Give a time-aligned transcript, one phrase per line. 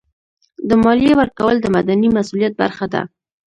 [0.69, 3.01] د مالیې ورکول د مدني مسؤلیت برخه ده.